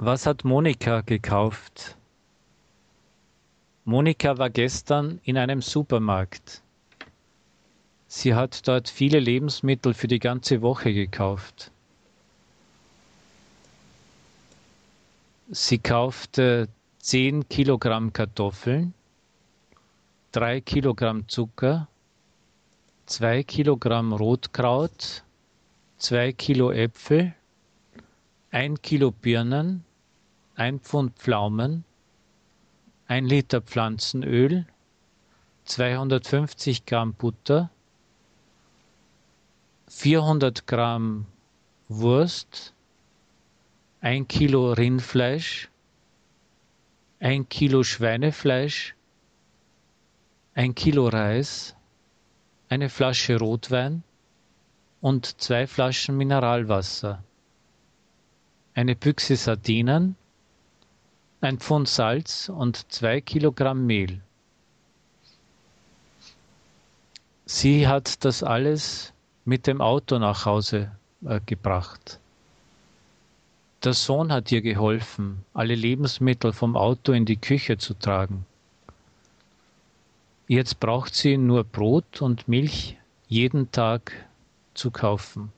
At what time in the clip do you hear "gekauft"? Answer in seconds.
1.00-1.96, 10.94-11.72